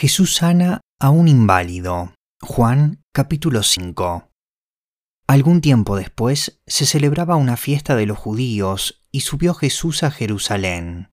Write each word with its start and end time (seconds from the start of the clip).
Jesús 0.00 0.36
sana 0.36 0.80
a 1.00 1.10
un 1.10 1.26
inválido. 1.26 2.14
Juan 2.40 3.02
capítulo 3.12 3.64
5. 3.64 4.30
Algún 5.26 5.60
tiempo 5.60 5.96
después 5.96 6.60
se 6.68 6.86
celebraba 6.86 7.34
una 7.34 7.56
fiesta 7.56 7.96
de 7.96 8.06
los 8.06 8.16
judíos 8.16 9.02
y 9.10 9.22
subió 9.22 9.54
Jesús 9.54 10.04
a 10.04 10.12
Jerusalén. 10.12 11.10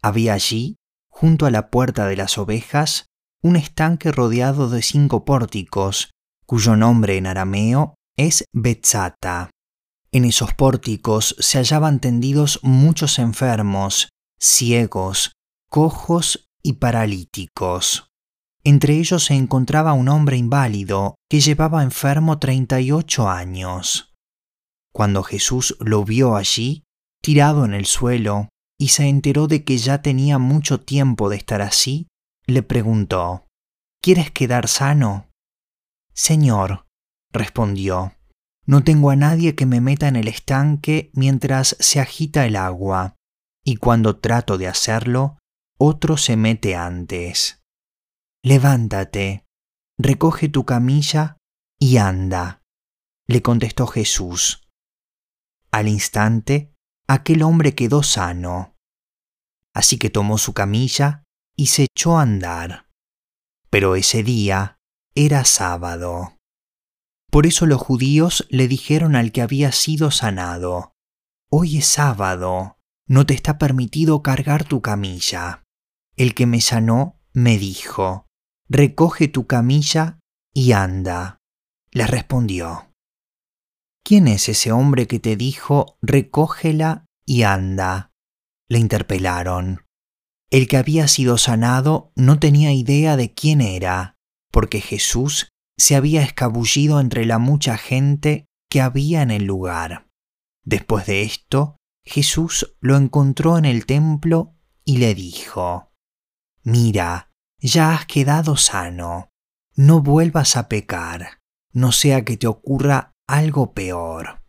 Había 0.00 0.34
allí, 0.34 0.76
junto 1.10 1.44
a 1.44 1.50
la 1.50 1.70
puerta 1.70 2.06
de 2.06 2.14
las 2.14 2.38
ovejas, 2.38 3.06
un 3.42 3.56
estanque 3.56 4.12
rodeado 4.12 4.70
de 4.70 4.82
cinco 4.82 5.24
pórticos, 5.24 6.12
cuyo 6.46 6.76
nombre 6.76 7.16
en 7.16 7.26
arameo 7.26 7.96
es 8.16 8.44
Betzata. 8.52 9.50
En 10.12 10.24
esos 10.24 10.54
pórticos 10.54 11.34
se 11.40 11.58
hallaban 11.58 11.98
tendidos 11.98 12.60
muchos 12.62 13.18
enfermos, 13.18 14.08
ciegos, 14.38 15.32
cojos 15.68 16.47
y 16.62 16.74
paralíticos. 16.74 18.10
Entre 18.64 18.98
ellos 18.98 19.24
se 19.24 19.34
encontraba 19.34 19.92
un 19.92 20.08
hombre 20.08 20.36
inválido 20.36 21.14
que 21.30 21.40
llevaba 21.40 21.82
enfermo 21.82 22.38
38 22.38 23.28
años. 23.28 24.14
Cuando 24.92 25.22
Jesús 25.22 25.76
lo 25.80 26.04
vio 26.04 26.36
allí, 26.36 26.84
tirado 27.22 27.64
en 27.64 27.74
el 27.74 27.86
suelo, 27.86 28.48
y 28.78 28.88
se 28.88 29.08
enteró 29.08 29.46
de 29.46 29.64
que 29.64 29.78
ya 29.78 30.02
tenía 30.02 30.38
mucho 30.38 30.80
tiempo 30.80 31.28
de 31.28 31.36
estar 31.36 31.62
así, 31.62 32.08
le 32.46 32.62
preguntó, 32.62 33.46
¿Quieres 34.02 34.30
quedar 34.30 34.68
sano? 34.68 35.28
Señor, 36.14 36.86
respondió, 37.32 38.14
no 38.66 38.84
tengo 38.84 39.10
a 39.10 39.16
nadie 39.16 39.54
que 39.54 39.66
me 39.66 39.80
meta 39.80 40.08
en 40.08 40.16
el 40.16 40.28
estanque 40.28 41.10
mientras 41.14 41.76
se 41.80 42.00
agita 42.00 42.44
el 42.44 42.54
agua, 42.56 43.16
y 43.64 43.76
cuando 43.76 44.18
trato 44.18 44.58
de 44.58 44.68
hacerlo, 44.68 45.38
otro 45.78 46.16
se 46.16 46.36
mete 46.36 46.74
antes. 46.74 47.62
Levántate, 48.44 49.44
recoge 49.98 50.48
tu 50.48 50.64
camilla 50.64 51.38
y 51.78 51.96
anda, 51.96 52.62
le 53.28 53.42
contestó 53.42 53.86
Jesús. 53.86 54.68
Al 55.70 55.88
instante, 55.88 56.74
aquel 57.08 57.42
hombre 57.42 57.74
quedó 57.74 58.02
sano. 58.02 58.74
Así 59.74 59.98
que 59.98 60.10
tomó 60.10 60.38
su 60.38 60.54
camilla 60.54 61.24
y 61.56 61.66
se 61.66 61.84
echó 61.84 62.18
a 62.18 62.22
andar. 62.22 62.88
Pero 63.70 63.96
ese 63.96 64.22
día 64.22 64.78
era 65.14 65.44
sábado. 65.44 66.36
Por 67.30 67.46
eso 67.46 67.66
los 67.66 67.80
judíos 67.80 68.46
le 68.50 68.66
dijeron 68.66 69.14
al 69.14 69.30
que 69.30 69.42
había 69.42 69.72
sido 69.72 70.10
sanado, 70.10 70.94
Hoy 71.50 71.78
es 71.78 71.86
sábado, 71.86 72.78
no 73.06 73.26
te 73.26 73.34
está 73.34 73.58
permitido 73.58 74.22
cargar 74.22 74.64
tu 74.64 74.82
camilla. 74.82 75.64
El 76.18 76.34
que 76.34 76.46
me 76.46 76.60
sanó 76.60 77.20
me 77.32 77.58
dijo, 77.58 78.26
recoge 78.68 79.28
tu 79.28 79.46
camilla 79.46 80.18
y 80.52 80.72
anda. 80.72 81.38
Le 81.92 82.08
respondió, 82.08 82.92
¿quién 84.02 84.26
es 84.26 84.48
ese 84.48 84.72
hombre 84.72 85.06
que 85.06 85.20
te 85.20 85.36
dijo, 85.36 85.96
recógela 86.02 87.06
y 87.24 87.44
anda? 87.44 88.10
Le 88.68 88.80
interpelaron. 88.80 89.84
El 90.50 90.66
que 90.66 90.76
había 90.76 91.06
sido 91.06 91.38
sanado 91.38 92.10
no 92.16 92.40
tenía 92.40 92.72
idea 92.72 93.16
de 93.16 93.32
quién 93.32 93.60
era, 93.60 94.16
porque 94.50 94.80
Jesús 94.80 95.50
se 95.76 95.94
había 95.94 96.24
escabullido 96.24 96.98
entre 96.98 97.26
la 97.26 97.38
mucha 97.38 97.78
gente 97.78 98.46
que 98.68 98.80
había 98.80 99.22
en 99.22 99.30
el 99.30 99.44
lugar. 99.44 100.08
Después 100.64 101.06
de 101.06 101.22
esto, 101.22 101.76
Jesús 102.04 102.74
lo 102.80 102.96
encontró 102.96 103.56
en 103.56 103.66
el 103.66 103.86
templo 103.86 104.56
y 104.84 104.96
le 104.96 105.14
dijo, 105.14 105.87
Mira, 106.62 107.30
ya 107.60 107.94
has 107.94 108.06
quedado 108.06 108.56
sano, 108.56 109.30
no 109.74 110.02
vuelvas 110.02 110.56
a 110.56 110.68
pecar, 110.68 111.40
no 111.72 111.92
sea 111.92 112.24
que 112.24 112.36
te 112.36 112.46
ocurra 112.46 113.12
algo 113.26 113.72
peor. 113.72 114.42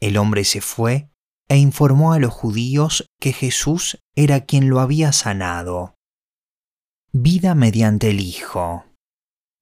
El 0.00 0.16
hombre 0.16 0.44
se 0.44 0.60
fue 0.60 1.10
e 1.48 1.56
informó 1.56 2.12
a 2.12 2.18
los 2.18 2.32
judíos 2.32 3.06
que 3.20 3.32
Jesús 3.32 3.98
era 4.14 4.46
quien 4.46 4.70
lo 4.70 4.80
había 4.80 5.12
sanado. 5.12 5.96
Vida 7.12 7.54
mediante 7.54 8.10
el 8.10 8.20
Hijo. 8.20 8.86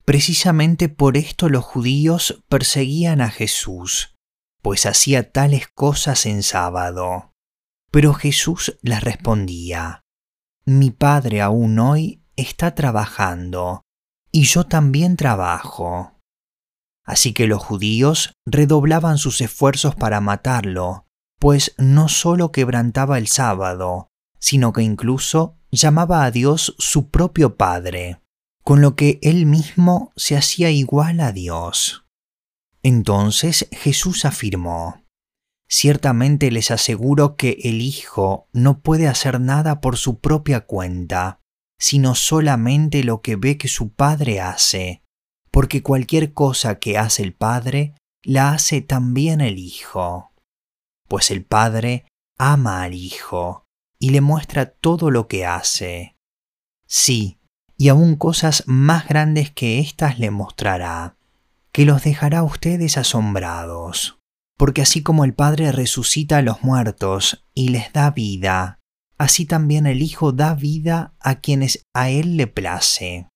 Precisamente 0.05 0.89
por 0.89 1.17
esto 1.17 1.49
los 1.49 1.65
judíos 1.65 2.43
perseguían 2.47 3.21
a 3.21 3.29
Jesús, 3.29 4.15
pues 4.61 4.85
hacía 4.85 5.31
tales 5.31 5.67
cosas 5.67 6.25
en 6.25 6.43
sábado. 6.43 7.33
Pero 7.91 8.13
Jesús 8.13 8.77
les 8.81 9.01
respondía, 9.01 10.03
mi 10.69 10.91
padre 10.91 11.41
aún 11.41 11.79
hoy 11.79 12.21
está 12.35 12.75
trabajando, 12.75 13.81
y 14.31 14.43
yo 14.43 14.65
también 14.65 15.17
trabajo. 15.17 16.19
Así 17.03 17.33
que 17.33 17.47
los 17.47 17.63
judíos 17.63 18.33
redoblaban 18.45 19.17
sus 19.17 19.41
esfuerzos 19.41 19.95
para 19.95 20.21
matarlo, 20.21 21.07
pues 21.39 21.73
no 21.77 22.07
solo 22.07 22.51
quebrantaba 22.51 23.17
el 23.17 23.27
sábado, 23.27 24.09
sino 24.39 24.71
que 24.73 24.83
incluso 24.83 25.57
llamaba 25.71 26.23
a 26.23 26.31
Dios 26.31 26.75
su 26.77 27.09
propio 27.09 27.57
Padre, 27.57 28.21
con 28.63 28.81
lo 28.81 28.95
que 28.95 29.19
él 29.23 29.45
mismo 29.45 30.13
se 30.15 30.37
hacía 30.37 30.69
igual 30.69 31.19
a 31.19 31.31
Dios. 31.31 32.05
Entonces 32.83 33.67
Jesús 33.71 34.25
afirmó, 34.25 35.03
Ciertamente 35.71 36.49
les 36.49 36.71
aseguro 36.71 37.35
que 37.35 37.59
el 37.63 37.81
Hijo 37.81 38.47
no 38.51 38.79
puede 38.79 39.07
hacer 39.07 39.39
nada 39.39 39.81
por 39.81 39.97
su 39.97 40.19
propia 40.19 40.61
cuenta, 40.61 41.41
sino 41.79 42.15
solamente 42.15 43.03
lo 43.03 43.21
que 43.21 43.35
ve 43.35 43.59
que 43.59 43.67
su 43.67 43.93
Padre 43.93 44.41
hace, 44.41 45.03
porque 45.51 45.83
cualquier 45.83 46.33
cosa 46.33 46.79
que 46.79 46.97
hace 46.97 47.21
el 47.21 47.33
Padre, 47.33 47.93
la 48.23 48.51
hace 48.51 48.81
también 48.81 49.41
el 49.41 49.59
Hijo. 49.59 50.31
Pues 51.07 51.29
el 51.29 51.45
Padre 51.45 52.05
ama 52.39 52.81
al 52.81 52.95
Hijo 52.95 53.63
y 53.99 54.09
le 54.09 54.21
muestra 54.21 54.71
todo 54.71 55.11
lo 55.11 55.27
que 55.27 55.45
hace. 55.45 56.15
Sí, 56.87 57.37
y 57.77 57.89
aún 57.89 58.15
cosas 58.15 58.63
más 58.65 59.07
grandes 59.07 59.51
que 59.51 59.79
éstas 59.79 60.17
le 60.17 60.31
mostrará, 60.31 61.15
que 61.71 61.85
los 61.85 62.03
dejará 62.03 62.41
ustedes 62.41 62.97
asombrados 62.97 64.18
porque 64.59 64.81
así 64.81 65.01
como 65.01 65.23
el 65.23 65.33
Padre 65.33 65.71
resucita 65.71 66.39
a 66.39 66.41
los 66.41 66.63
muertos 66.63 67.45
y 67.53 67.69
les 67.69 67.93
da 67.93 68.11
vida, 68.11 68.77
así 69.17 69.45
también 69.45 69.85
el 69.85 70.01
Hijo 70.01 70.33
da 70.33 70.53
vida 70.53 71.13
a 71.21 71.39
quienes 71.39 71.85
a 71.95 72.09
Él 72.09 72.35
le 72.35 72.45
place. 72.45 73.29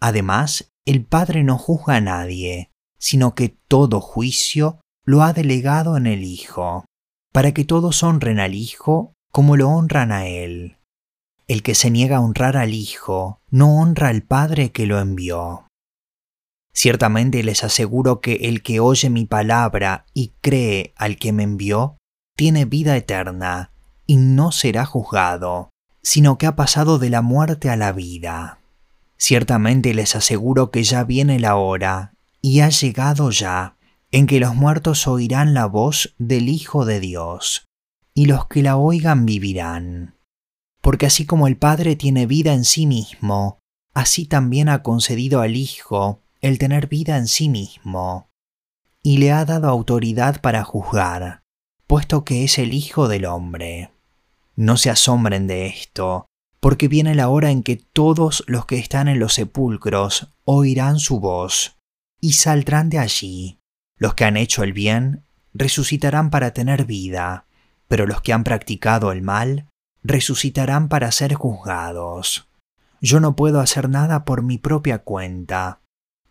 Además, 0.00 0.72
el 0.84 1.04
Padre 1.04 1.44
no 1.44 1.58
juzga 1.58 1.94
a 1.94 2.00
nadie, 2.00 2.72
sino 2.98 3.36
que 3.36 3.50
todo 3.68 4.00
juicio 4.00 4.80
lo 5.04 5.22
ha 5.22 5.32
delegado 5.32 5.96
en 5.96 6.08
el 6.08 6.24
Hijo, 6.24 6.84
para 7.32 7.54
que 7.54 7.64
todos 7.64 8.02
honren 8.02 8.40
al 8.40 8.54
Hijo 8.54 9.12
como 9.30 9.56
lo 9.56 9.68
honran 9.68 10.10
a 10.10 10.26
Él. 10.26 10.78
El 11.46 11.62
que 11.62 11.76
se 11.76 11.92
niega 11.92 12.16
a 12.16 12.20
honrar 12.20 12.56
al 12.56 12.74
Hijo 12.74 13.38
no 13.48 13.78
honra 13.78 14.08
al 14.08 14.22
Padre 14.22 14.72
que 14.72 14.86
lo 14.86 14.98
envió. 14.98 15.68
Ciertamente 16.74 17.42
les 17.44 17.62
aseguro 17.62 18.20
que 18.20 18.34
el 18.48 18.62
que 18.62 18.80
oye 18.80 19.08
mi 19.08 19.24
palabra 19.24 20.06
y 20.12 20.32
cree 20.40 20.92
al 20.96 21.16
que 21.16 21.32
me 21.32 21.44
envió, 21.44 21.96
tiene 22.36 22.64
vida 22.64 22.96
eterna, 22.96 23.70
y 24.06 24.16
no 24.16 24.50
será 24.50 24.84
juzgado, 24.84 25.70
sino 26.02 26.36
que 26.36 26.46
ha 26.46 26.56
pasado 26.56 26.98
de 26.98 27.10
la 27.10 27.22
muerte 27.22 27.70
a 27.70 27.76
la 27.76 27.92
vida. 27.92 28.58
Ciertamente 29.16 29.94
les 29.94 30.16
aseguro 30.16 30.72
que 30.72 30.82
ya 30.82 31.04
viene 31.04 31.38
la 31.38 31.56
hora, 31.56 32.14
y 32.42 32.60
ha 32.60 32.68
llegado 32.68 33.30
ya, 33.30 33.76
en 34.10 34.26
que 34.26 34.40
los 34.40 34.54
muertos 34.54 35.06
oirán 35.06 35.54
la 35.54 35.66
voz 35.66 36.14
del 36.18 36.48
Hijo 36.48 36.84
de 36.84 36.98
Dios, 36.98 37.64
y 38.14 38.26
los 38.26 38.46
que 38.48 38.62
la 38.62 38.76
oigan 38.76 39.24
vivirán. 39.26 40.16
Porque 40.82 41.06
así 41.06 41.24
como 41.24 41.46
el 41.46 41.56
Padre 41.56 41.94
tiene 41.94 42.26
vida 42.26 42.52
en 42.52 42.64
sí 42.64 42.86
mismo, 42.86 43.60
así 43.94 44.26
también 44.26 44.68
ha 44.68 44.82
concedido 44.82 45.40
al 45.40 45.56
Hijo 45.56 46.23
el 46.44 46.58
tener 46.58 46.88
vida 46.88 47.16
en 47.16 47.26
sí 47.26 47.48
mismo, 47.48 48.28
y 49.02 49.16
le 49.16 49.32
ha 49.32 49.46
dado 49.46 49.66
autoridad 49.66 50.42
para 50.42 50.62
juzgar, 50.62 51.42
puesto 51.86 52.22
que 52.26 52.44
es 52.44 52.58
el 52.58 52.74
Hijo 52.74 53.08
del 53.08 53.24
Hombre. 53.24 53.92
No 54.54 54.76
se 54.76 54.90
asombren 54.90 55.46
de 55.46 55.68
esto, 55.68 56.26
porque 56.60 56.86
viene 56.86 57.14
la 57.14 57.30
hora 57.30 57.50
en 57.50 57.62
que 57.62 57.76
todos 57.76 58.44
los 58.46 58.66
que 58.66 58.76
están 58.76 59.08
en 59.08 59.20
los 59.20 59.32
sepulcros 59.32 60.34
oirán 60.44 60.98
su 60.98 61.18
voz, 61.18 61.78
y 62.20 62.34
saldrán 62.34 62.90
de 62.90 62.98
allí. 62.98 63.58
Los 63.96 64.12
que 64.12 64.26
han 64.26 64.36
hecho 64.36 64.64
el 64.64 64.74
bien 64.74 65.24
resucitarán 65.54 66.28
para 66.28 66.52
tener 66.52 66.84
vida, 66.84 67.46
pero 67.88 68.04
los 68.06 68.20
que 68.20 68.34
han 68.34 68.44
practicado 68.44 69.12
el 69.12 69.22
mal 69.22 69.70
resucitarán 70.02 70.90
para 70.90 71.10
ser 71.10 71.32
juzgados. 71.32 72.50
Yo 73.00 73.18
no 73.20 73.34
puedo 73.34 73.60
hacer 73.60 73.88
nada 73.88 74.26
por 74.26 74.42
mi 74.42 74.58
propia 74.58 74.98
cuenta 74.98 75.80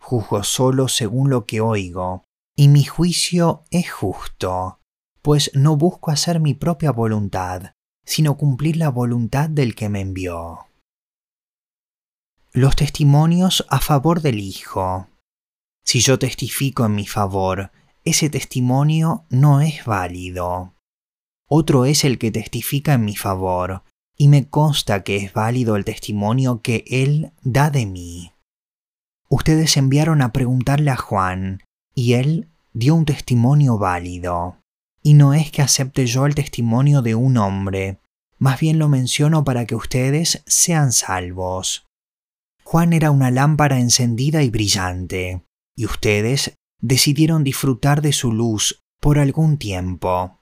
juzgo 0.03 0.43
solo 0.43 0.87
según 0.89 1.29
lo 1.29 1.45
que 1.45 1.61
oigo, 1.61 2.23
y 2.55 2.67
mi 2.67 2.83
juicio 2.83 3.63
es 3.71 3.89
justo, 3.89 4.79
pues 5.21 5.49
no 5.53 5.77
busco 5.77 6.11
hacer 6.11 6.39
mi 6.39 6.53
propia 6.53 6.91
voluntad, 6.91 7.71
sino 8.05 8.37
cumplir 8.37 8.75
la 8.77 8.89
voluntad 8.89 9.49
del 9.49 9.73
que 9.73 9.89
me 9.89 10.01
envió. 10.01 10.67
los 12.55 12.75
testimonios 12.75 13.65
a 13.69 13.79
favor 13.79 14.21
del 14.21 14.39
Hijo. 14.39 15.07
Si 15.83 16.01
yo 16.01 16.19
testifico 16.19 16.85
en 16.85 16.93
mi 16.93 17.07
favor, 17.07 17.71
ese 18.05 18.29
testimonio 18.29 19.25
no 19.29 19.59
es 19.59 19.85
válido. 19.85 20.75
Otro 21.49 21.85
es 21.85 22.03
el 22.03 22.19
que 22.19 22.29
testifica 22.29 22.93
en 22.93 23.05
mi 23.05 23.15
favor, 23.15 23.81
y 24.15 24.27
me 24.27 24.49
consta 24.49 25.03
que 25.03 25.15
es 25.15 25.33
válido 25.33 25.75
el 25.75 25.83
testimonio 25.83 26.61
que 26.61 26.83
Él 26.87 27.31
da 27.41 27.71
de 27.71 27.87
mí. 27.87 28.32
Ustedes 29.35 29.77
enviaron 29.77 30.21
a 30.21 30.31
preguntarle 30.31 30.91
a 30.91 30.95
Juan, 30.95 31.63
y 31.95 32.13
Él 32.13 32.49
dio 32.73 32.93
un 32.93 33.05
testimonio 33.05 33.79
válido. 33.79 34.57
Y 35.01 35.15
no 35.15 35.33
es 35.33 35.49
que 35.49 35.63
acepte 35.63 36.05
yo 36.05 36.27
el 36.27 36.35
testimonio 36.35 37.01
de 37.01 37.15
un 37.15 37.37
hombre, 37.37 37.97
más 38.37 38.59
bien 38.59 38.77
lo 38.77 38.89
menciono 38.89 39.43
para 39.43 39.65
que 39.65 39.73
ustedes 39.73 40.43
sean 40.45 40.91
salvos. 40.91 41.87
Juan 42.63 42.93
era 42.93 43.09
una 43.09 43.31
lámpara 43.31 43.79
encendida 43.79 44.43
y 44.43 44.51
brillante, 44.51 45.41
y 45.75 45.85
ustedes 45.85 46.53
decidieron 46.79 47.43
disfrutar 47.43 48.03
de 48.03 48.13
su 48.13 48.31
luz 48.31 48.83
por 49.01 49.17
algún 49.17 49.57
tiempo. 49.57 50.37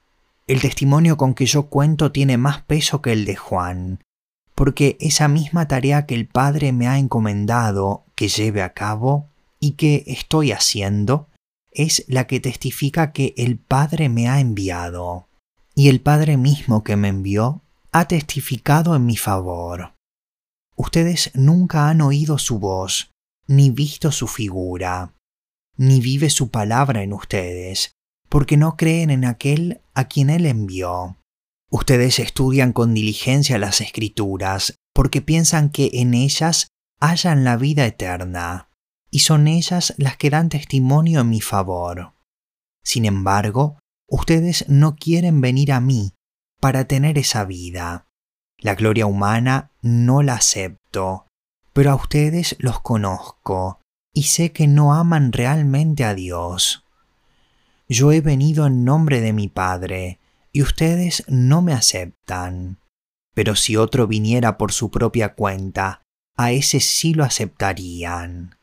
El 0.46 0.60
testimonio 0.60 1.16
con 1.16 1.32
que 1.32 1.46
yo 1.46 1.70
cuento 1.70 2.12
tiene 2.12 2.36
más 2.36 2.60
peso 2.60 3.00
que 3.00 3.12
el 3.12 3.24
de 3.24 3.36
Juan, 3.36 4.00
porque 4.54 4.98
esa 5.00 5.28
misma 5.28 5.66
tarea 5.66 6.04
que 6.04 6.14
el 6.14 6.28
Padre 6.28 6.72
me 6.72 6.88
ha 6.88 6.98
encomendado 6.98 8.04
que 8.22 8.28
lleve 8.28 8.62
a 8.62 8.72
cabo 8.72 9.32
y 9.58 9.72
que 9.72 10.04
estoy 10.06 10.52
haciendo, 10.52 11.28
es 11.72 12.04
la 12.06 12.28
que 12.28 12.38
testifica 12.38 13.10
que 13.10 13.34
el 13.36 13.58
Padre 13.58 14.08
me 14.08 14.28
ha 14.28 14.38
enviado, 14.38 15.28
y 15.74 15.88
el 15.88 16.00
Padre 16.00 16.36
mismo 16.36 16.84
que 16.84 16.94
me 16.94 17.08
envió 17.08 17.64
ha 17.90 18.06
testificado 18.06 18.94
en 18.94 19.06
mi 19.06 19.16
favor. 19.16 19.96
Ustedes 20.76 21.32
nunca 21.34 21.88
han 21.88 22.00
oído 22.00 22.38
su 22.38 22.60
voz, 22.60 23.10
ni 23.48 23.70
visto 23.70 24.12
su 24.12 24.28
figura, 24.28 25.16
ni 25.76 26.00
vive 26.00 26.30
su 26.30 26.48
palabra 26.48 27.02
en 27.02 27.14
ustedes, 27.14 27.90
porque 28.28 28.56
no 28.56 28.76
creen 28.76 29.10
en 29.10 29.24
aquel 29.24 29.80
a 29.94 30.06
quien 30.06 30.30
Él 30.30 30.46
envió. 30.46 31.18
Ustedes 31.72 32.20
estudian 32.20 32.72
con 32.72 32.94
diligencia 32.94 33.58
las 33.58 33.80
escrituras, 33.80 34.76
porque 34.94 35.22
piensan 35.22 35.70
que 35.70 35.90
en 35.94 36.14
ellas 36.14 36.68
hallan 37.02 37.42
la 37.42 37.56
vida 37.56 37.84
eterna 37.84 38.68
y 39.10 39.18
son 39.18 39.48
ellas 39.48 39.92
las 39.98 40.16
que 40.16 40.30
dan 40.30 40.48
testimonio 40.48 41.20
en 41.20 41.30
mi 41.30 41.40
favor. 41.40 42.14
Sin 42.84 43.04
embargo, 43.04 43.78
ustedes 44.08 44.68
no 44.68 44.94
quieren 44.94 45.40
venir 45.40 45.72
a 45.72 45.80
mí 45.80 46.12
para 46.60 46.84
tener 46.84 47.18
esa 47.18 47.44
vida. 47.44 48.06
La 48.58 48.76
gloria 48.76 49.06
humana 49.06 49.72
no 49.82 50.22
la 50.22 50.34
acepto, 50.34 51.26
pero 51.72 51.90
a 51.90 51.96
ustedes 51.96 52.54
los 52.60 52.80
conozco 52.80 53.80
y 54.14 54.24
sé 54.24 54.52
que 54.52 54.68
no 54.68 54.94
aman 54.94 55.32
realmente 55.32 56.04
a 56.04 56.14
Dios. 56.14 56.84
Yo 57.88 58.12
he 58.12 58.20
venido 58.20 58.66
en 58.66 58.84
nombre 58.84 59.20
de 59.20 59.32
mi 59.32 59.48
Padre, 59.48 60.20
y 60.52 60.62
ustedes 60.62 61.24
no 61.28 61.62
me 61.62 61.72
aceptan. 61.72 62.78
Pero 63.34 63.56
si 63.56 63.76
otro 63.76 64.06
viniera 64.06 64.58
por 64.58 64.72
su 64.72 64.90
propia 64.90 65.34
cuenta, 65.34 66.01
a 66.36 66.52
ese 66.52 66.80
sí 66.80 67.14
lo 67.14 67.24
aceptarían. 67.24 68.56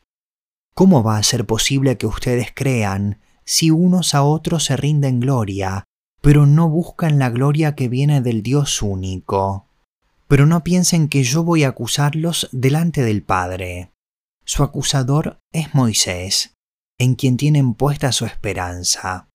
¿Cómo 0.74 1.04
va 1.04 1.18
a 1.18 1.24
ser 1.24 1.46
posible 1.46 1.98
que 1.98 2.08
ustedes 2.08 2.52
crean 2.54 3.20
si 3.46 3.72
unos 3.72 4.16
a 4.16 4.24
otros 4.24 4.66
se 4.66 4.78
rinden 4.78 5.20
gloria, 5.20 5.84
pero 6.22 6.46
no 6.46 6.70
buscan 6.70 7.20
la 7.20 7.30
gloria 7.30 7.76
que 7.76 7.90
viene 7.90 8.22
del 8.22 8.44
Dios 8.44 8.82
único? 8.82 9.68
Pero 10.28 10.46
no 10.46 10.64
piensen 10.64 11.10
que 11.10 11.24
yo 11.24 11.44
voy 11.44 11.64
a 11.64 11.70
acusarlos 11.70 12.48
delante 12.52 13.04
del 13.04 13.24
Padre. 13.24 13.92
Su 14.46 14.64
acusador 14.64 15.40
es 15.52 15.74
Moisés, 15.76 16.56
en 16.98 17.16
quien 17.16 17.38
tienen 17.38 17.74
puesta 17.74 18.12
su 18.12 18.26
esperanza. 18.26 19.28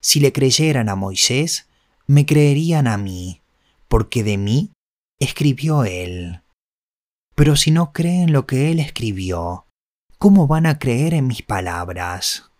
Si 0.00 0.20
le 0.20 0.32
creyeran 0.32 0.88
a 0.88 0.94
Moisés, 0.94 1.68
me 2.06 2.26
creerían 2.26 2.86
a 2.86 2.96
mí, 2.96 3.42
porque 3.88 4.22
de 4.22 4.36
mí 4.36 4.70
escribió 5.18 5.84
él. 5.84 6.42
Pero 7.36 7.54
si 7.54 7.70
no 7.70 7.92
creen 7.92 8.32
lo 8.32 8.46
que 8.46 8.72
él 8.72 8.80
escribió, 8.80 9.66
¿cómo 10.16 10.46
van 10.46 10.64
a 10.64 10.78
creer 10.78 11.12
en 11.12 11.26
mis 11.26 11.42
palabras? 11.42 12.50